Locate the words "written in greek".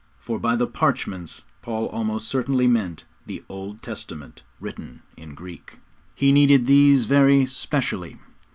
4.59-5.77